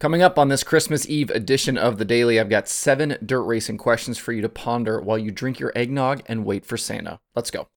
Coming 0.00 0.22
up 0.22 0.38
on 0.38 0.48
this 0.48 0.64
Christmas 0.64 1.06
Eve 1.10 1.28
edition 1.28 1.76
of 1.76 1.98
the 1.98 2.06
Daily, 2.06 2.40
I've 2.40 2.48
got 2.48 2.70
seven 2.70 3.18
dirt 3.22 3.42
racing 3.42 3.76
questions 3.76 4.16
for 4.16 4.32
you 4.32 4.40
to 4.40 4.48
ponder 4.48 4.98
while 4.98 5.18
you 5.18 5.30
drink 5.30 5.60
your 5.60 5.72
eggnog 5.76 6.22
and 6.24 6.46
wait 6.46 6.64
for 6.64 6.78
Santa. 6.78 7.20
Let's 7.34 7.50
go. 7.50 7.68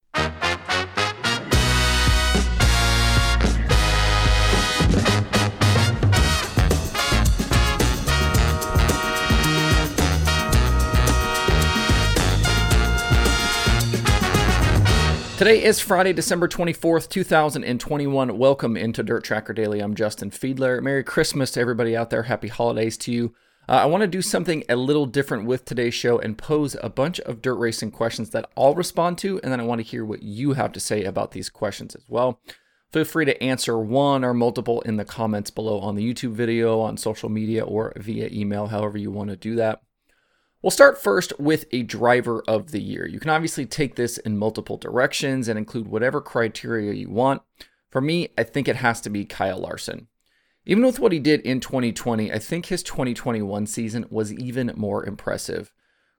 Today 15.44 15.62
is 15.62 15.82
Friday, 15.82 16.14
December 16.14 16.48
24th, 16.48 17.09
2021. 17.09 18.38
Welcome 18.38 18.78
into 18.78 19.04
Dirt 19.04 19.26
Tracker 19.26 19.52
Daily. 19.52 19.82
I'm 19.82 19.94
Justin 19.94 20.32
Fiedler. 20.32 20.82
Merry 20.82 21.04
Christmas 21.04 21.52
to 21.52 21.59
everybody 21.59 21.98
out 21.98 22.09
there. 22.12 22.23
Happy 22.23 22.48
holidays 22.48 22.96
to 23.00 23.12
you. 23.12 23.36
Uh, 23.68 23.73
I 23.73 23.86
want 23.88 24.04
to 24.04 24.08
do 24.08 24.22
something 24.22 24.64
a 24.70 24.77
little 24.77 25.05
different 25.05 25.45
with 25.45 25.66
today's 25.66 25.94
show 25.94 26.17
and 26.17 26.38
pose 26.38 26.77
a 26.81 26.90
bunch 26.90 27.20
of 27.20 27.41
dirt 27.41 27.55
racing 27.55 27.91
questions 27.91 28.30
that 28.30 28.50
I'll 28.55 28.73
respond 28.73 29.17
to, 29.17 29.41
and 29.44 29.52
then 29.52 29.59
I 29.59 29.66
want 29.66 29.80
to 29.80 29.86
hear 29.86 30.05
what 30.05 30.23
you 30.23 30.53
have 30.53 30.72
to 30.72 30.80
say 30.80 31.03
about 31.03 31.31
these 31.31 31.50
questions 31.50 31.94
as 31.94 32.05
well. 32.08 32.39
Feel 32.94 33.03
free 33.03 33.25
to 33.25 33.44
answer 33.44 33.78
one 33.78 34.23
or 34.23 34.34
multiple 34.34 34.80
in 34.84 34.95
the 34.95 35.03
comments 35.03 35.52
below 35.52 35.81
on 35.81 35.95
the 35.95 36.14
YouTube 36.14 36.31
video, 36.31 36.80
on 36.80 36.95
social 36.95 37.28
media, 37.28 37.66
or 37.66 37.91
via 37.98 38.30
email, 38.31 38.67
however 38.67 38.98
you 38.98 39.12
want 39.12 39.30
to 39.30 39.36
do 39.36 39.55
that. 39.55 39.81
We'll 40.63 40.72
start 40.72 40.98
first 40.98 41.38
with 41.38 41.66
a 41.73 41.84
driver 41.84 42.41
of 42.48 42.72
the 42.72 42.81
year. 42.81 43.05
You 43.05 43.20
can 43.20 43.30
obviously 43.30 43.66
take 43.66 43.95
this 43.95 44.17
in 44.17 44.38
multiple 44.38 44.77
directions 44.77 45.49
and 45.49 45.59
include 45.59 45.89
whatever 45.89 46.22
criteria 46.22 46.94
you 46.94 47.09
want. 47.09 47.41
For 47.89 47.99
me, 47.99 48.30
I 48.38 48.44
think 48.44 48.70
it 48.70 48.77
has 48.77 49.02
to 49.02 49.09
be 49.09 49.26
Kyle 49.26 49.59
Larson. 49.59 50.08
Even 50.66 50.86
with 50.86 50.99
what 50.99 51.12
he 51.12 51.20
did 51.20 51.41
in 51.41 51.59
2020, 51.59 52.31
I 52.31 52.39
think 52.39 52.67
his 52.67 52.81
2021 52.81 53.67
season 53.67 54.05
was 54.09 54.31
even 54.31 54.72
more 54.77 55.05
impressive. 55.05 55.73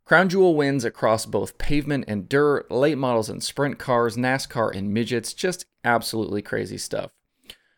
Crown 0.04 0.28
Jewel 0.28 0.54
wins 0.54 0.84
across 0.84 1.24
both 1.24 1.56
pavement 1.56 2.04
and 2.06 2.28
dirt, 2.28 2.70
late 2.70 2.98
models 2.98 3.30
and 3.30 3.42
sprint 3.42 3.78
cars, 3.78 4.18
NASCAR 4.18 4.76
and 4.76 4.92
midgets, 4.92 5.32
just 5.32 5.64
absolutely 5.84 6.42
crazy 6.42 6.76
stuff. 6.76 7.12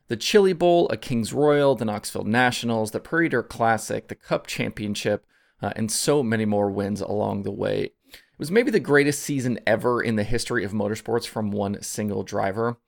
The 0.09 0.17
Chili 0.17 0.53
Bowl, 0.53 0.89
a 0.89 0.97
Kings 0.97 1.33
Royal, 1.33 1.77
the 1.77 1.85
Knoxville 1.85 2.25
Nationals, 2.25 2.91
the 2.91 2.99
Prairie 2.99 3.29
Dirt 3.29 3.49
Classic, 3.49 4.09
the 4.09 4.17
Cup 4.17 4.49
Championship, 4.49 5.25
uh, 5.63 5.73
and 5.77 5.91
so 5.91 6.23
many 6.23 6.45
more 6.45 6.71
wins 6.71 7.01
along 7.01 7.43
the 7.43 7.53
way. 7.53 7.93
It 8.13 8.39
was 8.39 8.51
maybe 8.51 8.71
the 8.71 8.81
greatest 8.81 9.23
season 9.23 9.59
ever 9.67 10.03
in 10.03 10.17
the 10.17 10.25
history 10.25 10.65
of 10.65 10.73
motorsports 10.73 11.27
from 11.27 11.51
one 11.51 11.83
single 11.83 12.23
driver. 12.23 12.79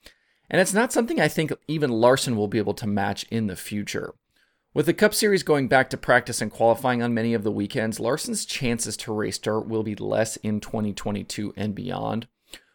And 0.50 0.60
it's 0.60 0.74
not 0.74 0.92
something 0.92 1.20
I 1.20 1.28
think 1.28 1.52
even 1.66 1.90
Larson 1.90 2.36
will 2.36 2.48
be 2.48 2.58
able 2.58 2.74
to 2.74 2.86
match 2.86 3.24
in 3.30 3.46
the 3.46 3.56
future. 3.56 4.14
With 4.74 4.86
the 4.86 4.94
Cup 4.94 5.14
Series 5.14 5.42
going 5.42 5.66
back 5.68 5.90
to 5.90 5.96
practice 5.96 6.40
and 6.40 6.50
qualifying 6.50 7.02
on 7.02 7.14
many 7.14 7.34
of 7.34 7.42
the 7.42 7.50
weekends, 7.50 7.98
Larson's 7.98 8.44
chances 8.44 8.96
to 8.98 9.12
race 9.12 9.38
dirt 9.38 9.62
will 9.62 9.82
be 9.82 9.94
less 9.94 10.36
in 10.36 10.60
2022 10.60 11.54
and 11.56 11.74
beyond. 11.74 12.28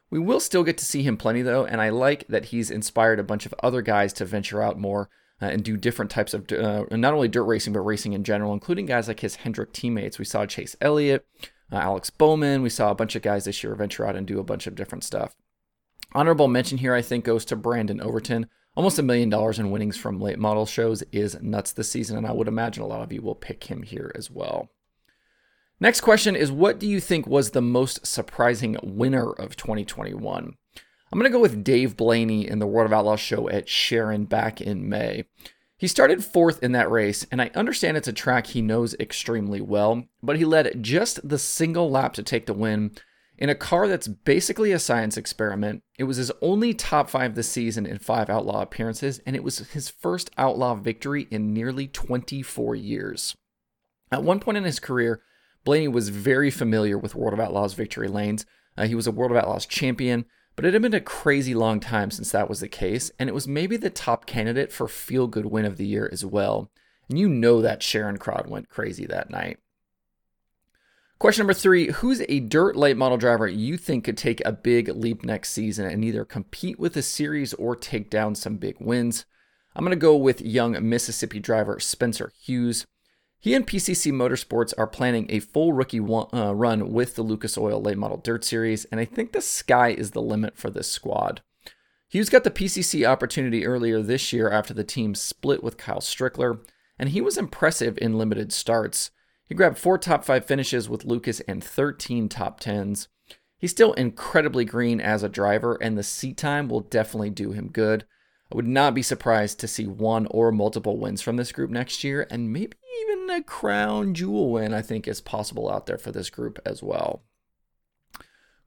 We 0.10 0.20
will 0.20 0.40
still 0.40 0.64
get 0.64 0.78
to 0.80 0.86
see 0.86 1.04
him 1.04 1.18
plenty 1.18 1.42
though, 1.42 1.66
and 1.66 1.80
I 1.80 1.90
like 1.90 2.28
that 2.28 2.46
he's 2.46 2.70
inspired 2.70 3.20
a 3.20 3.24
bunch 3.24 3.46
of 3.46 3.56
other 3.64 3.82
guys 3.82 4.14
to 4.14 4.26
venture 4.26 4.62
out 4.62 4.80
more 4.80 5.10
uh, 5.42 5.45
and 5.45 5.64
do 5.64 5.78
different 5.78 6.12
types 6.12 6.34
of 6.34 6.52
uh, 6.52 6.86
not 6.92 7.14
only 7.14 7.28
dirt 7.28 7.44
racing 7.44 7.73
but 7.73 7.81
racing 7.81 8.14
in 8.14 8.23
general, 8.23 8.53
including 8.53 8.86
guys 8.86 9.08
like 9.08 9.20
his 9.20 9.38
Hendrick 9.38 9.73
teammates. 9.73 10.20
We 10.20 10.25
saw 10.25 10.45
Chase 10.45 10.75
Elliott, 10.80 11.25
uh, 11.72 11.78
Alex 11.78 12.09
Bowman. 12.09 12.62
We 12.62 12.70
saw 12.70 12.92
a 12.92 12.95
bunch 12.95 13.16
of 13.16 13.22
guys 13.22 13.45
this 13.45 13.64
year 13.64 13.75
venture 13.75 14.06
out 14.06 14.16
and 14.16 14.28
do 14.28 14.40
a 14.40 14.44
bunch 14.44 14.67
of 14.67 14.75
different 14.75 15.03
stuff. 15.03 15.36
Honorable 16.14 16.48
mention 16.48 16.78
here, 16.78 16.94
I 16.94 17.02
think, 17.02 17.25
goes 17.25 17.44
to 17.45 17.56
Brandon 17.56 18.00
Overton. 18.00 18.48
Almost 18.75 19.00
a 19.00 19.03
million 19.03 19.30
dollars 19.30 19.59
in 19.59 19.72
winnings 19.72 19.98
from 19.98 20.20
late 20.20 20.40
model 20.40 20.66
shows 20.66 21.03
is 21.12 21.42
nuts 21.42 21.72
this 21.72 21.90
season, 21.90 22.18
and 22.18 22.25
I 22.25 22.31
would 22.31 22.47
imagine 22.47 22.84
a 22.84 22.88
lot 22.88 23.02
of 23.02 23.12
you 23.12 23.22
will 23.22 23.36
pick 23.36 23.66
him 23.66 23.84
here 23.84 24.12
as 24.16 24.31
well. 24.31 24.70
Next 25.80 26.02
question 26.02 26.36
is 26.36 26.52
What 26.52 26.80
do 26.80 26.88
you 26.88 27.00
think 27.00 27.28
was 27.28 27.52
the 27.52 27.62
most 27.62 28.06
surprising 28.06 28.78
winner 28.81 29.31
of 29.31 29.56
2021? 29.56 30.56
I'm 31.13 31.19
going 31.19 31.31
to 31.31 31.38
go 31.38 31.41
with 31.41 31.63
Dave 31.63 31.96
Blaney 31.96 32.50
in 32.50 32.57
the 32.57 32.66
World 32.66 32.88
of 32.88 32.94
Outlaws 32.94 33.19
show 33.19 33.47
at 33.47 33.69
Sharon 33.69 34.25
back 34.25 34.59
in 34.59 34.90
May. 34.90 35.25
He 35.78 35.88
started 35.88 36.25
fourth 36.25 36.63
in 36.63 36.72
that 36.72 36.90
race, 36.90 37.24
and 37.31 37.40
I 37.40 37.51
understand 37.53 37.97
it's 37.97 38.07
a 38.07 38.13
track 38.13 38.47
he 38.47 38.63
knows 38.63 38.96
extremely 38.96 39.62
well, 39.62 40.06
but 40.23 40.38
he 40.38 40.46
led 40.46 40.81
just 40.81 41.29
the 41.29 41.38
single 41.38 41.91
lap 41.91 42.16
to 42.16 42.23
take 42.23 42.47
the 42.47 42.53
win 42.56 42.94
in 43.38 43.50
a 43.50 43.53
car 43.53 43.88
that's 43.88 44.07
basically 44.07 44.72
a 44.72 44.79
science 44.79 45.16
experiment. 45.16 45.84
It 46.00 46.06
was 46.06 46.18
his 46.18 46.31
only 46.41 46.73
top 46.73 47.12
five 47.12 47.35
this 47.35 47.47
season 47.47 47.85
in 47.85 48.00
five 48.00 48.28
outlaw 48.28 48.63
appearances, 48.63 49.22
and 49.23 49.35
it 49.35 49.44
was 49.44 49.59
his 49.59 49.90
first 49.90 50.31
outlaw 50.35 50.73
victory 50.73 51.28
in 51.29 51.53
nearly 51.53 51.85
24 51.85 52.73
years. 52.73 53.38
At 54.12 54.23
one 54.23 54.40
point 54.40 54.57
in 54.57 54.63
his 54.63 54.79
career, 54.79 55.22
Blaney 55.63 55.90
was 55.90 56.09
very 56.09 56.50
familiar 56.50 56.97
with 56.97 57.13
World 57.13 57.34
of 57.34 57.40
Outlaws 57.40 57.75
victory 57.75 58.07
lanes. 58.07 58.47
Uh, 58.75 58.88
he 58.88 58.96
was 58.96 59.06
a 59.06 59.12
World 59.12 59.29
of 59.29 59.38
Outlaws 59.38 59.68
champion, 59.68 60.25
but 60.56 60.66
it 60.66 60.74
had 60.74 60.81
been 60.81 60.94
a 60.94 61.02
crazy 61.02 61.53
long 61.53 61.80
time 61.80 62.12
since 62.12 62.31
that 62.31 62.50
was 62.50 62.59
the 62.59 62.68
case, 62.68 63.12
and 63.18 63.30
it 63.30 63.34
was 63.34 63.47
maybe 63.47 63.78
the 63.78 63.90
top 63.90 64.25
candidate 64.25 64.72
for 64.72 64.88
feel 64.88 65.28
good 65.28 65.47
win 65.47 65.66
of 65.66 65.78
the 65.78 65.88
year 65.88 66.09
as 66.12 66.25
well. 66.25 66.69
And 67.09 67.18
you 67.18 67.28
know 67.28 67.62
that 67.62 67.84
Sharon 67.84 68.18
crowd 68.18 68.47
went 68.50 68.69
crazy 68.69 69.06
that 69.06 69.30
night. 69.30 69.59
Question 71.19 71.44
number 71.44 71.53
three 71.53 71.90
Who's 71.90 72.22
a 72.28 72.41
dirt 72.41 72.75
late 72.75 72.97
model 72.97 73.18
driver 73.18 73.47
you 73.47 73.78
think 73.78 74.03
could 74.03 74.18
take 74.18 74.41
a 74.46 74.52
big 74.52 74.90
leap 74.90 75.24
next 75.24 75.52
season 75.52 75.86
and 75.86 76.03
either 76.03 76.25
compete 76.25 76.78
with 76.78 76.94
the 76.94 77.02
series 77.02 77.53
or 77.53 77.75
take 77.75 78.09
down 78.09 78.35
some 78.35 78.58
big 78.58 78.75
wins? 78.80 79.25
I'm 79.75 79.84
going 79.84 79.91
to 79.91 79.96
go 79.96 80.16
with 80.16 80.41
young 80.41 80.78
Mississippi 80.88 81.40
driver 81.40 81.80
Spencer 81.80 82.31
Hughes. 82.40 82.85
He 83.44 83.56
and 83.56 83.68
PCC 83.68 84.14
Motorsports 84.14 84.74
are 84.78 84.88
planning 84.88 85.26
a 85.28 85.42
full 85.42 85.74
rookie 85.74 86.00
uh, 86.00 86.54
run 86.56 86.94
with 86.94 87.16
the 87.16 87.24
Lucas 87.24 87.58
Oil 87.58 87.81
Late 87.81 87.98
Model 87.98 88.16
Dirt 88.16 88.46
Series, 88.46 88.86
and 88.86 89.02
I 89.02 89.04
think 89.04 89.34
the 89.34 89.42
sky 89.42 89.90
is 89.90 90.12
the 90.12 90.22
limit 90.22 90.58
for 90.58 90.70
this 90.70 90.90
squad. 90.90 91.42
Hughes 92.08 92.30
got 92.30 92.46
the 92.46 92.50
PCC 92.50 93.06
opportunity 93.06 93.66
earlier 93.66 94.02
this 94.02 94.32
year 94.32 94.50
after 94.50 94.74
the 94.74 94.86
team 94.86 95.14
split 95.14 95.62
with 95.62 95.76
Kyle 95.76 96.00
Strickler, 96.00 96.62
and 96.98 97.09
he 97.09 97.20
was 97.20 97.38
impressive 97.38 97.98
in 98.02 98.18
limited 98.18 98.53
starts. 98.53 99.12
He 99.50 99.56
grabbed 99.56 99.78
four 99.78 99.98
top 99.98 100.24
five 100.24 100.46
finishes 100.46 100.88
with 100.88 101.03
Lucas 101.03 101.42
and 101.42 101.62
13 101.62 102.30
top 102.30 102.62
tens. 102.62 103.09
He's 103.58 103.72
still 103.72 103.92
incredibly 103.92 104.64
green 104.64 105.02
as 105.02 105.22
a 105.22 105.28
driver, 105.28 105.76
and 105.82 105.98
the 105.98 106.03
seat 106.03 106.38
time 106.38 106.70
will 106.70 106.80
definitely 106.80 107.32
do 107.32 107.52
him 107.52 107.68
good. 107.68 108.06
I 108.50 108.56
would 108.56 108.68
not 108.68 108.96
be 108.96 109.02
surprised 109.02 109.59
to 109.59 109.68
see 109.68 109.86
one 109.86 110.28
or 110.28 110.53
multiple 110.53 110.98
wins 110.98 111.22
from 111.22 111.36
this 111.36 111.52
group 111.52 111.72
next 111.72 112.06
year, 112.06 112.26
and 112.32 112.53
maybe 112.53 112.78
even 113.03 113.30
a 113.30 113.44
crown 113.44 114.14
jewel 114.14 114.52
win, 114.52 114.74
I 114.74 114.81
think, 114.81 115.08
is 115.08 115.22
possible 115.22 115.69
out 115.69 115.86
there 115.86 115.97
for 115.97 116.12
this 116.12 116.30
group 116.30 116.59
as 116.66 116.81
well. 116.81 117.24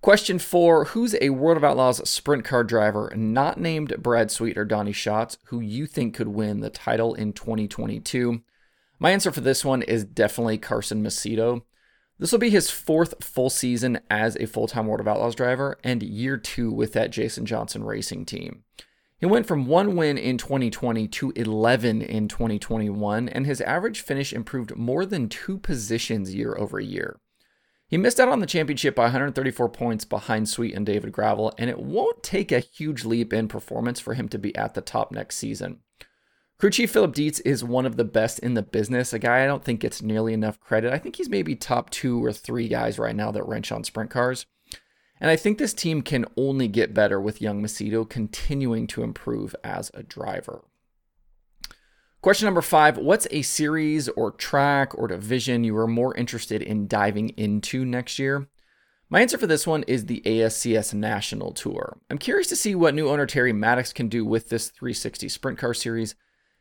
Question 0.00 0.38
four 0.38 0.86
Who's 0.86 1.16
a 1.20 1.30
World 1.30 1.56
of 1.56 1.64
Outlaws 1.64 2.08
sprint 2.08 2.44
car 2.44 2.62
driver 2.62 3.12
not 3.16 3.58
named 3.58 3.94
Brad 3.98 4.30
Sweet 4.30 4.56
or 4.56 4.64
Donny 4.64 4.92
Schatz 4.92 5.38
who 5.46 5.60
you 5.60 5.86
think 5.86 6.14
could 6.14 6.28
win 6.28 6.60
the 6.60 6.70
title 6.70 7.14
in 7.14 7.32
2022? 7.32 8.42
My 8.98 9.10
answer 9.10 9.32
for 9.32 9.40
this 9.40 9.64
one 9.64 9.82
is 9.82 10.04
definitely 10.04 10.58
Carson 10.58 11.02
Macedo. 11.02 11.62
This 12.18 12.32
will 12.32 12.38
be 12.38 12.50
his 12.50 12.70
fourth 12.70 13.22
full 13.22 13.50
season 13.50 14.00
as 14.08 14.36
a 14.36 14.46
full 14.46 14.68
time 14.68 14.86
World 14.86 15.00
of 15.00 15.08
Outlaws 15.08 15.34
driver 15.34 15.78
and 15.82 16.02
year 16.02 16.36
two 16.36 16.70
with 16.70 16.92
that 16.92 17.10
Jason 17.10 17.44
Johnson 17.44 17.84
racing 17.84 18.26
team. 18.26 18.62
He 19.18 19.26
went 19.26 19.46
from 19.46 19.66
one 19.66 19.96
win 19.96 20.18
in 20.18 20.36
2020 20.36 21.08
to 21.08 21.32
11 21.34 22.02
in 22.02 22.28
2021, 22.28 23.30
and 23.30 23.46
his 23.46 23.62
average 23.62 24.00
finish 24.02 24.32
improved 24.32 24.76
more 24.76 25.06
than 25.06 25.30
two 25.30 25.58
positions 25.58 26.34
year 26.34 26.54
over 26.58 26.78
year. 26.78 27.18
He 27.88 27.96
missed 27.96 28.20
out 28.20 28.28
on 28.28 28.40
the 28.40 28.46
championship 28.46 28.94
by 28.94 29.04
134 29.04 29.68
points 29.70 30.04
behind 30.04 30.48
Sweet 30.48 30.74
and 30.74 30.84
David 30.84 31.12
Gravel, 31.12 31.54
and 31.56 31.70
it 31.70 31.78
won't 31.78 32.22
take 32.22 32.52
a 32.52 32.58
huge 32.58 33.04
leap 33.04 33.32
in 33.32 33.48
performance 33.48 34.00
for 34.00 34.14
him 34.14 34.28
to 34.28 34.38
be 34.38 34.54
at 34.54 34.74
the 34.74 34.80
top 34.80 35.12
next 35.12 35.36
season. 35.36 35.78
Crew 36.58 36.70
Chief 36.70 36.90
Philip 36.90 37.14
Dietz 37.14 37.40
is 37.40 37.62
one 37.62 37.86
of 37.86 37.96
the 37.96 38.04
best 38.04 38.38
in 38.40 38.54
the 38.54 38.62
business, 38.62 39.12
a 39.12 39.18
guy 39.18 39.44
I 39.44 39.46
don't 39.46 39.62
think 39.62 39.80
gets 39.80 40.02
nearly 40.02 40.32
enough 40.34 40.58
credit. 40.58 40.92
I 40.92 40.98
think 40.98 41.16
he's 41.16 41.28
maybe 41.28 41.54
top 41.54 41.90
two 41.90 42.22
or 42.24 42.32
three 42.32 42.66
guys 42.66 42.98
right 42.98 43.14
now 43.14 43.30
that 43.30 43.46
wrench 43.46 43.70
on 43.70 43.84
sprint 43.84 44.10
cars. 44.10 44.46
And 45.20 45.30
I 45.30 45.36
think 45.36 45.58
this 45.58 45.72
team 45.72 46.02
can 46.02 46.26
only 46.36 46.68
get 46.68 46.94
better 46.94 47.20
with 47.20 47.40
young 47.40 47.62
Macedo 47.62 48.08
continuing 48.08 48.86
to 48.88 49.02
improve 49.02 49.56
as 49.64 49.90
a 49.94 50.02
driver. 50.02 50.64
Question 52.20 52.46
number 52.46 52.62
five 52.62 52.98
What's 52.98 53.28
a 53.30 53.42
series 53.42 54.08
or 54.10 54.32
track 54.32 54.96
or 54.98 55.08
division 55.08 55.64
you 55.64 55.76
are 55.76 55.86
more 55.86 56.14
interested 56.16 56.60
in 56.60 56.88
diving 56.88 57.30
into 57.30 57.84
next 57.84 58.18
year? 58.18 58.48
My 59.08 59.20
answer 59.20 59.38
for 59.38 59.46
this 59.46 59.66
one 59.66 59.84
is 59.84 60.06
the 60.06 60.20
ASCS 60.26 60.92
National 60.92 61.52
Tour. 61.52 61.98
I'm 62.10 62.18
curious 62.18 62.48
to 62.48 62.56
see 62.56 62.74
what 62.74 62.94
new 62.94 63.08
owner 63.08 63.24
Terry 63.26 63.52
Maddox 63.52 63.92
can 63.92 64.08
do 64.08 64.24
with 64.24 64.48
this 64.48 64.70
360 64.70 65.28
sprint 65.28 65.58
car 65.58 65.72
series. 65.72 66.16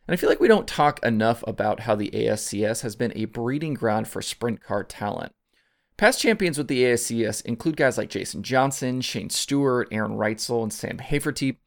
And 0.07 0.13
I 0.13 0.17
feel 0.17 0.29
like 0.29 0.39
we 0.39 0.47
don't 0.47 0.67
talk 0.67 1.03
enough 1.03 1.43
about 1.47 1.79
how 1.81 1.95
the 1.95 2.11
ASCS 2.11 2.83
has 2.83 2.95
been 2.95 3.13
a 3.15 3.25
breeding 3.25 3.73
ground 3.73 4.07
for 4.07 4.21
sprint 4.21 4.61
car 4.61 4.83
talent. 4.83 5.33
Past 5.97 6.19
champions 6.19 6.57
with 6.57 6.67
the 6.67 6.83
ASCS 6.83 7.45
include 7.45 7.77
guys 7.77 7.97
like 7.97 8.09
Jason 8.09 8.43
Johnson, 8.43 8.99
Shane 8.99 9.29
Stewart, 9.29 9.87
Aaron 9.91 10.17
Reutzel, 10.17 10.61
and 10.61 10.73
Sam 10.73 10.97
Hafertepe. 10.97 11.57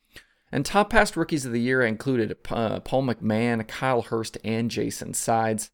And 0.52 0.66
top 0.66 0.90
past 0.90 1.16
rookies 1.16 1.46
of 1.46 1.52
the 1.52 1.60
year 1.60 1.80
included 1.80 2.36
uh, 2.50 2.80
Paul 2.80 3.04
McMahon, 3.04 3.66
Kyle 3.66 4.02
Hirst, 4.02 4.36
and 4.44 4.70
Jason 4.70 5.14
Sides. 5.14 5.70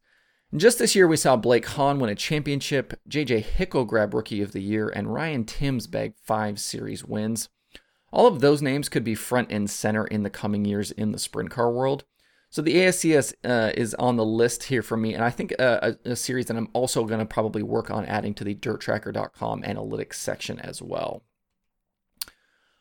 And 0.51 0.61
just 0.61 0.79
this 0.79 0.95
year, 0.95 1.05
we 1.05 1.17
saw 1.17 1.35
Blake 1.35 1.65
Hahn 1.65 1.99
win 1.99 2.09
a 2.09 2.15
championship, 2.15 2.93
JJ 3.09 3.41
Hickle 3.43 3.83
grab 3.83 4.13
Rookie 4.13 4.41
of 4.41 4.53
the 4.53 4.61
Year, 4.61 4.87
and 4.87 5.13
Ryan 5.13 5.43
Timms 5.43 5.85
bag 5.85 6.13
five 6.23 6.57
series 6.59 7.03
wins. 7.03 7.49
All 8.13 8.27
of 8.27 8.39
those 8.39 8.61
names 8.61 8.87
could 8.87 9.03
be 9.03 9.15
front 9.15 9.51
and 9.51 9.69
center 9.69 10.07
in 10.07 10.23
the 10.23 10.29
coming 10.29 10.63
years 10.63 10.91
in 10.91 11.11
the 11.11 11.19
sprint 11.19 11.49
car 11.49 11.69
world. 11.69 12.05
So 12.55 12.61
the 12.61 12.75
ASCS 12.75 13.33
uh, 13.43 13.73
is 13.75 13.93
on 13.95 14.15
the 14.15 14.23
list 14.23 14.63
here 14.63 14.81
for 14.81 14.95
me, 14.95 15.13
and 15.13 15.21
I 15.21 15.29
think 15.29 15.53
uh, 15.59 15.91
a, 16.05 16.11
a 16.11 16.15
series 16.15 16.45
that 16.45 16.55
I'm 16.55 16.69
also 16.71 17.03
going 17.03 17.19
to 17.19 17.25
probably 17.25 17.61
work 17.61 17.91
on 17.91 18.05
adding 18.05 18.33
to 18.35 18.45
the 18.45 18.55
DirtTracker.com 18.55 19.63
analytics 19.63 20.13
section 20.13 20.61
as 20.61 20.81
well. 20.81 21.23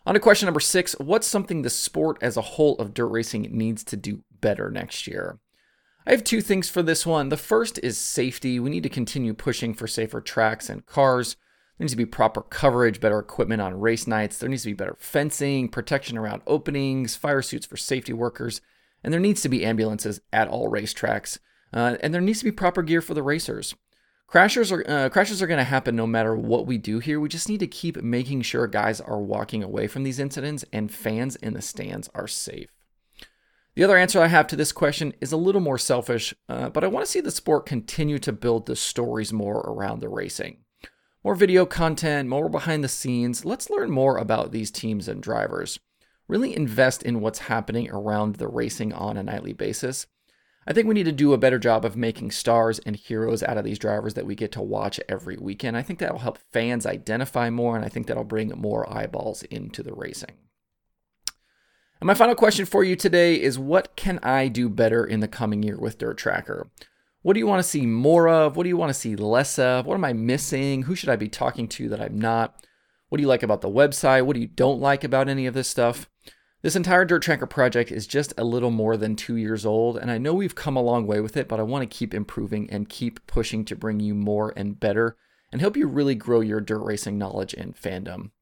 On 0.07 0.15
to 0.15 0.21
question 0.21 0.47
number 0.47 0.61
six 0.61 0.93
What's 1.01 1.27
something 1.27 1.63
the 1.63 1.71
sport 1.71 2.19
as 2.23 2.37
a 2.37 2.41
whole 2.41 2.77
of 2.77 2.95
dirt 2.95 3.09
racing 3.09 3.49
needs 3.51 3.83
to 3.83 3.97
do 3.97 4.23
better 4.41 4.71
next 4.71 5.09
year? 5.09 5.41
I 6.07 6.13
have 6.13 6.23
two 6.23 6.41
things 6.41 6.69
for 6.69 6.81
this 6.81 7.05
one. 7.05 7.29
The 7.31 7.37
first 7.37 7.81
is 7.83 7.99
safety. 7.99 8.61
We 8.61 8.71
need 8.71 8.85
to 8.85 8.89
continue 8.89 9.35
pushing 9.35 9.75
for 9.75 9.89
safer 9.89 10.21
tracks 10.21 10.69
and 10.69 10.87
cars. 10.87 11.35
There 11.79 11.85
needs 11.85 11.95
to 11.95 11.97
be 11.97 12.07
proper 12.07 12.43
coverage, 12.43 13.01
better 13.01 13.19
equipment 13.19 13.61
on 13.61 13.81
race 13.81 14.07
nights. 14.07 14.39
There 14.39 14.49
needs 14.49 14.63
to 14.63 14.69
be 14.69 14.75
better 14.75 14.95
fencing, 15.01 15.69
protection 15.69 16.17
around 16.17 16.43
openings, 16.47 17.17
fire 17.17 17.43
suits 17.43 17.67
for 17.67 17.77
safety 17.77 18.13
workers, 18.13 18.61
and 19.05 19.13
there 19.13 19.21
needs 19.21 19.43
to 19.43 19.49
be 19.49 19.65
ambulances 19.65 20.21
at 20.33 20.49
all 20.49 20.71
racetracks. 20.71 21.39
Uh, 21.73 21.97
and 22.01 22.15
there 22.15 22.21
needs 22.21 22.39
to 22.39 22.45
be 22.45 22.53
proper 22.53 22.83
gear 22.83 23.03
for 23.03 23.15
the 23.15 23.23
racers. 23.23 23.75
Crashes 24.27 24.73
are 24.73 24.85
uh, 24.89 25.09
crashes 25.11 25.43
are 25.43 25.47
going 25.47 25.59
to 25.59 25.65
happen 25.65 25.95
no 25.95 26.07
matter 26.07 26.35
what 26.35 26.67
we 26.67 26.79
do 26.79 26.99
here. 26.99 27.21
We 27.21 27.29
just 27.29 27.49
need 27.49 27.61
to 27.61 27.67
keep 27.67 28.03
making 28.03 28.43
sure 28.43 28.67
guys 28.67 29.01
are 29.01 29.21
walking 29.21 29.63
away 29.63 29.87
from 29.87 30.03
these 30.03 30.19
incidents 30.19 30.65
and 30.73 30.93
fans 30.93 31.37
in 31.37 31.53
the 31.53 31.63
stands 31.63 32.09
are 32.15 32.27
safe. 32.27 32.71
The 33.75 33.85
other 33.85 33.97
answer 33.97 34.21
I 34.21 34.29
have 34.29 34.47
to 34.49 34.57
this 34.57 34.73
question 34.73 35.15
is 35.21 35.33
a 35.33 35.37
little 35.37 35.61
more 35.61 35.79
selfish, 35.79 36.33
uh, 36.49 36.71
but 36.71 36.85
I 36.85 36.89
want 36.89 37.05
to 37.05 37.11
see 37.11 37.21
the 37.21 37.31
sport 37.31 37.67
continue 37.67 38.19
to 38.21 38.33
build 38.33 38.67
the 38.67 38.77
stories 38.77 39.33
more 39.33 39.59
around 39.59 40.01
the 40.01 40.09
racing. 40.09 40.59
More 41.25 41.35
video 41.35 41.67
content, 41.67 42.29
more 42.29 42.49
behind 42.49 42.85
the 42.85 42.89
scenes. 42.89 43.45
Let's 43.45 43.71
learn 43.71 43.91
more 43.91 44.17
about 44.17 44.53
these 44.53 44.71
teams 44.71 45.09
and 45.09 45.23
drivers. 45.23 45.81
Really 46.27 46.57
invest 46.57 47.03
in 47.03 47.21
what's 47.21 47.41
happening 47.41 47.91
around 47.91 48.37
the 48.37 48.49
racing 48.49 48.93
on 48.93 49.17
a 49.17 49.23
nightly 49.23 49.53
basis. 49.53 50.07
I 50.67 50.73
think 50.73 50.89
we 50.89 50.95
need 50.95 51.05
to 51.05 51.13
do 51.13 51.35
a 51.35 51.39
better 51.39 51.59
job 51.59 51.85
of 51.85 51.97
making 51.97 52.31
stars 52.31 52.79
and 52.81 52.97
heroes 52.97 53.43
out 53.43 53.59
of 53.59 53.65
these 53.65 53.79
drivers 53.79 54.15
that 54.15 54.25
we 54.25 54.35
get 54.35 54.51
to 54.53 54.63
watch 54.63 54.99
every 55.09 55.37
weekend. 55.37 55.77
I 55.77 55.83
think 55.83 55.99
that'll 55.99 56.19
help 56.19 56.39
fans 56.53 56.87
identify 56.87 57.51
more, 57.51 57.77
and 57.77 57.85
I 57.85 57.89
think 57.89 58.07
that'll 58.07 58.25
bring 58.25 58.49
more 58.49 58.91
eyeballs 58.91 59.43
into 59.45 59.83
the 59.83 59.93
racing. 59.93 60.33
And 62.01 62.07
my 62.07 62.15
final 62.15 62.35
question 62.35 62.65
for 62.65 62.83
you 62.83 62.97
today 62.97 63.41
is 63.41 63.59
what 63.59 63.95
can 63.95 64.19
I 64.23 64.49
do 64.49 64.71
better 64.71 65.05
in 65.05 65.21
the 65.21 65.29
coming 65.29 65.63
year 65.63 65.79
with 65.79 65.99
Dirt 65.99 66.17
Tracker? 66.17 66.71
What 67.21 67.35
do 67.35 67.41
you 67.41 67.47
want 67.47 67.63
to 67.63 67.69
see 67.69 67.87
more 67.87 68.29
of? 68.29 68.57
What 68.57 68.63
do 68.65 68.69
you 68.69 68.77
want 68.77 68.91
to 68.91 68.99
see 68.99 69.17
less 69.17 69.59
of? 69.59 69.87
What 69.87 69.95
am 69.95 70.05
I 70.05 70.13
missing? 70.13 70.83
Who 70.83 70.95
should 70.95 71.09
I 71.09 71.17
be 71.17 71.29
talking 71.29 71.69
to 71.69 71.89
that 71.91 72.01
I'm 72.01 72.19
not? 72.19 72.67
What 73.15 73.19
do 73.19 73.23
you 73.23 73.29
like 73.29 73.45
about 73.45 73.61
the 73.61 73.71
website? 73.71 74.27
What 74.27 74.35
do 74.35 74.41
you 74.41 74.49
don't 74.49 74.81
like 74.81 75.05
about 75.05 75.29
any 75.29 75.47
of 75.47 75.55
this 75.55 75.69
stuff? 75.69 76.11
This 76.63 76.75
entire 76.75 77.05
Dirt 77.05 77.23
Tracker 77.23 77.47
project 77.47 77.93
is 77.93 78.09
just 78.09 78.35
a 78.37 78.43
little 78.43 78.73
more 78.73 78.97
than 78.97 79.15
two 79.15 79.37
years 79.37 79.65
old, 79.65 79.97
and 79.97 80.11
I 80.11 80.19
know 80.19 80.35
we've 80.35 80.57
come 80.57 80.77
a 80.77 80.83
long 80.83 81.07
way 81.07 81.21
with 81.21 81.37
it, 81.37 81.47
but 81.47 81.61
I 81.61 81.63
want 81.63 81.89
to 81.89 81.97
keep 81.97 82.13
improving 82.13 82.69
and 82.71 82.89
keep 82.89 83.25
pushing 83.29 83.65
to 83.67 83.77
bring 83.77 84.01
you 84.01 84.17
more 84.17 84.53
and 84.57 84.81
better 84.81 85.17
and 85.53 85.61
help 85.61 85.77
you 85.77 85.87
really 85.87 86.17
grow 86.17 86.41
your 86.41 86.61
dirt 86.61 86.81
racing 86.81 87.17
knowledge 87.17 87.55
and 87.55 87.77
fandom. 87.77 88.33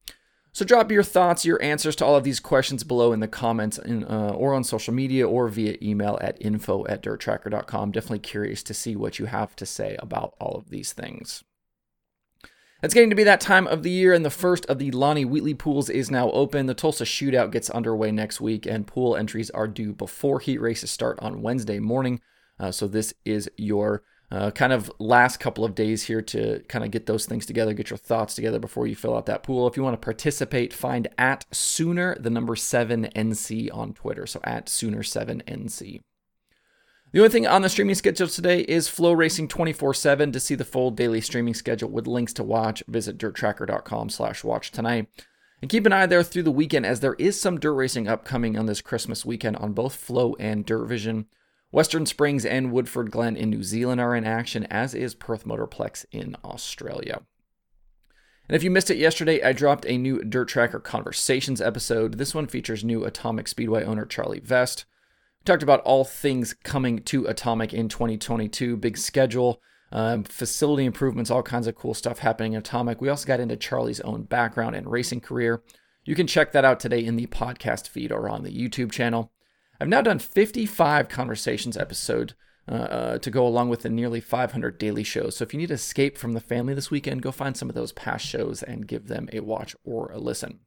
So 0.53 0.65
drop 0.65 0.91
your 0.91 1.03
thoughts, 1.03 1.45
your 1.45 1.61
answers 1.61 1.95
to 1.97 2.05
all 2.05 2.15
of 2.15 2.23
these 2.23 2.39
questions 2.39 2.83
below 2.83 3.13
in 3.13 3.19
the 3.19 3.27
comments 3.27 3.77
in, 3.77 4.05
uh, 4.05 4.33
or 4.35 4.55
on 4.55 4.63
social 4.63 4.95
media 4.95 5.29
or 5.29 5.49
via 5.49 5.77
email 5.83 6.17
at 6.19 6.41
info 6.41 6.83
at 6.87 7.03
dirttracker.com. 7.03 7.91
Definitely 7.91 8.19
curious 8.21 8.63
to 8.63 8.73
see 8.73 8.95
what 8.95 9.19
you 9.19 9.27
have 9.27 9.55
to 9.57 9.67
say 9.67 9.97
about 9.99 10.33
all 10.39 10.55
of 10.55 10.71
these 10.71 10.93
things. 10.93 11.43
It's 12.83 12.93
getting 12.93 13.11
to 13.11 13.15
be 13.15 13.23
that 13.23 13.39
time 13.39 13.65
of 13.67 13.81
the 13.81 13.89
year, 13.89 14.11
and 14.11 14.25
the 14.25 14.29
first 14.29 14.65
of 14.65 14.77
the 14.77 14.91
Lonnie 14.91 15.23
Wheatley 15.23 15.53
pools 15.53 15.89
is 15.89 16.11
now 16.11 16.29
open. 16.31 16.65
The 16.65 16.73
Tulsa 16.73 17.05
Shootout 17.05 17.49
gets 17.49 17.69
underway 17.69 18.11
next 18.11 18.41
week, 18.41 18.65
and 18.65 18.85
pool 18.85 19.15
entries 19.15 19.49
are 19.51 19.69
due 19.69 19.93
before 19.93 20.41
heat 20.41 20.59
races 20.59 20.91
start 20.91 21.17
on 21.21 21.41
Wednesday 21.41 21.79
morning. 21.79 22.19
Uh, 22.59 22.71
so 22.71 22.89
this 22.89 23.13
is 23.23 23.49
your 23.55 24.03
uh, 24.31 24.51
kind 24.51 24.73
of 24.73 24.91
last 24.99 25.39
couple 25.39 25.63
of 25.63 25.75
days 25.75 26.03
here 26.03 26.21
to 26.23 26.61
kind 26.67 26.83
of 26.83 26.91
get 26.91 27.05
those 27.05 27.25
things 27.25 27.45
together, 27.45 27.71
get 27.71 27.89
your 27.89 27.95
thoughts 27.95 28.35
together 28.35 28.59
before 28.59 28.85
you 28.85 28.97
fill 28.97 29.15
out 29.15 29.27
that 29.27 29.43
pool. 29.43 29.65
If 29.65 29.77
you 29.77 29.83
want 29.83 29.93
to 29.93 30.05
participate, 30.05 30.73
find 30.73 31.07
at 31.17 31.45
Sooner 31.51 32.17
the 32.19 32.29
number 32.29 32.57
seven 32.57 33.05
NC 33.15 33.73
on 33.73 33.93
Twitter. 33.93 34.27
So 34.27 34.41
at 34.43 34.67
Sooner 34.67 35.03
seven 35.03 35.41
NC. 35.47 36.01
The 37.13 37.19
only 37.19 37.29
thing 37.29 37.45
on 37.45 37.61
the 37.61 37.69
streaming 37.69 37.93
schedule 37.93 38.27
today 38.27 38.61
is 38.61 38.89
FloRacing 38.89 39.47
24-7. 39.47 40.33
To 40.33 40.39
see 40.39 40.55
the 40.55 40.65
full 40.65 40.89
daily 40.89 41.21
streaming 41.21 41.53
schedule 41.53 41.91
with 41.91 42.07
links 42.07 42.33
to 42.33 42.43
watch, 42.43 42.81
visit 42.87 43.19
dirttracker.com 43.19 44.09
slash 44.09 44.43
watch 44.43 44.71
tonight. 44.71 45.07
And 45.61 45.69
keep 45.69 45.85
an 45.85 45.93
eye 45.93 46.07
there 46.07 46.23
through 46.23 46.41
the 46.41 46.49
weekend 46.49 46.87
as 46.87 47.01
there 47.01 47.13
is 47.19 47.39
some 47.39 47.59
dirt 47.59 47.75
racing 47.75 48.07
upcoming 48.07 48.57
on 48.57 48.65
this 48.65 48.81
Christmas 48.81 49.23
weekend 49.27 49.57
on 49.57 49.73
both 49.73 49.93
Flo 49.93 50.35
and 50.39 50.65
Dirt 50.65 50.87
Vision. 50.87 51.27
Western 51.71 52.07
Springs 52.07 52.45
and 52.45 52.71
Woodford 52.71 53.11
Glen 53.11 53.37
in 53.37 53.51
New 53.51 53.61
Zealand 53.61 54.01
are 54.01 54.15
in 54.15 54.25
action, 54.25 54.65
as 54.71 54.95
is 54.95 55.13
Perth 55.13 55.45
Motorplex 55.45 56.07
in 56.11 56.35
Australia. 56.43 57.21
And 58.49 58.55
if 58.55 58.63
you 58.63 58.71
missed 58.71 58.89
it 58.89 58.97
yesterday, 58.97 59.39
I 59.43 59.53
dropped 59.53 59.85
a 59.85 59.99
new 59.99 60.23
Dirt 60.23 60.47
Tracker 60.47 60.79
Conversations 60.79 61.61
episode. 61.61 62.17
This 62.17 62.33
one 62.33 62.47
features 62.47 62.83
new 62.83 63.05
Atomic 63.05 63.47
Speedway 63.47 63.83
owner 63.83 64.07
Charlie 64.07 64.39
Vest 64.39 64.85
talked 65.45 65.63
about 65.63 65.81
all 65.81 66.03
things 66.03 66.53
coming 66.63 67.01
to 67.03 67.25
Atomic 67.25 67.73
in 67.73 67.89
2022, 67.89 68.77
big 68.77 68.97
schedule, 68.97 69.61
um, 69.91 70.23
facility 70.23 70.85
improvements, 70.85 71.29
all 71.29 71.43
kinds 71.43 71.67
of 71.67 71.75
cool 71.75 71.93
stuff 71.93 72.19
happening 72.19 72.53
in 72.53 72.59
Atomic. 72.59 73.01
We 73.01 73.09
also 73.09 73.27
got 73.27 73.39
into 73.39 73.57
Charlie's 73.57 74.01
own 74.01 74.23
background 74.23 74.75
and 74.75 74.89
racing 74.89 75.21
career. 75.21 75.61
You 76.05 76.15
can 76.15 76.27
check 76.27 76.51
that 76.51 76.65
out 76.65 76.79
today 76.79 77.03
in 77.03 77.15
the 77.15 77.27
podcast 77.27 77.87
feed 77.87 78.11
or 78.11 78.29
on 78.29 78.43
the 78.43 78.51
YouTube 78.51 78.91
channel. 78.91 79.31
I've 79.79 79.87
now 79.87 80.01
done 80.01 80.19
55 80.19 81.09
conversations 81.09 81.77
episode 81.77 82.33
uh, 82.69 82.75
uh, 82.75 83.17
to 83.19 83.29
go 83.29 83.45
along 83.45 83.69
with 83.69 83.81
the 83.81 83.89
nearly 83.89 84.21
500 84.21 84.77
daily 84.77 85.03
shows. 85.03 85.35
So 85.35 85.43
if 85.43 85.53
you 85.53 85.59
need 85.59 85.67
to 85.67 85.73
escape 85.73 86.17
from 86.17 86.33
the 86.33 86.39
family 86.39 86.73
this 86.73 86.89
weekend, 86.89 87.21
go 87.21 87.31
find 87.31 87.57
some 87.57 87.69
of 87.69 87.75
those 87.75 87.91
past 87.91 88.25
shows 88.25 88.63
and 88.63 88.87
give 88.87 89.07
them 89.07 89.27
a 89.33 89.41
watch 89.41 89.75
or 89.83 90.11
a 90.11 90.17
listen. 90.17 90.59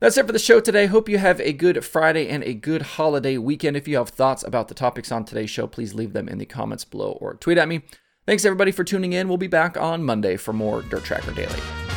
That's 0.00 0.16
it 0.16 0.26
for 0.26 0.32
the 0.32 0.38
show 0.38 0.60
today. 0.60 0.86
Hope 0.86 1.08
you 1.08 1.18
have 1.18 1.40
a 1.40 1.52
good 1.52 1.84
Friday 1.84 2.28
and 2.28 2.44
a 2.44 2.54
good 2.54 2.82
holiday 2.82 3.36
weekend. 3.36 3.76
If 3.76 3.88
you 3.88 3.96
have 3.96 4.10
thoughts 4.10 4.44
about 4.44 4.68
the 4.68 4.74
topics 4.74 5.10
on 5.10 5.24
today's 5.24 5.50
show, 5.50 5.66
please 5.66 5.92
leave 5.92 6.12
them 6.12 6.28
in 6.28 6.38
the 6.38 6.46
comments 6.46 6.84
below 6.84 7.18
or 7.20 7.34
tweet 7.34 7.58
at 7.58 7.66
me. 7.66 7.82
Thanks 8.24 8.44
everybody 8.44 8.70
for 8.70 8.84
tuning 8.84 9.12
in. 9.12 9.26
We'll 9.26 9.38
be 9.38 9.48
back 9.48 9.76
on 9.76 10.04
Monday 10.04 10.36
for 10.36 10.52
more 10.52 10.82
Dirt 10.82 11.02
Tracker 11.02 11.32
Daily. 11.32 11.87